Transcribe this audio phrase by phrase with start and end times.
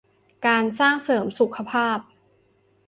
[0.47, 1.99] การสร้างเสริมสุขภาพ